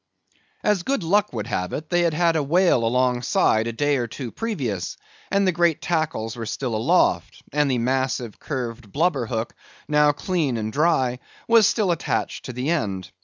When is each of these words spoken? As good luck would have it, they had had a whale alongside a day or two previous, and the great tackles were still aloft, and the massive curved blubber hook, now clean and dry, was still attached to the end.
As 0.63 0.81
good 0.81 1.03
luck 1.03 1.31
would 1.31 1.45
have 1.45 1.73
it, 1.73 1.91
they 1.91 2.01
had 2.01 2.15
had 2.15 2.35
a 2.35 2.41
whale 2.41 2.83
alongside 2.85 3.67
a 3.67 3.71
day 3.71 3.97
or 3.97 4.07
two 4.07 4.31
previous, 4.31 4.97
and 5.29 5.45
the 5.45 5.51
great 5.51 5.79
tackles 5.79 6.35
were 6.35 6.47
still 6.47 6.73
aloft, 6.73 7.43
and 7.53 7.69
the 7.69 7.77
massive 7.77 8.39
curved 8.39 8.91
blubber 8.91 9.27
hook, 9.27 9.53
now 9.87 10.11
clean 10.11 10.57
and 10.57 10.73
dry, 10.73 11.19
was 11.47 11.67
still 11.67 11.91
attached 11.91 12.45
to 12.45 12.51
the 12.51 12.71
end. 12.71 13.11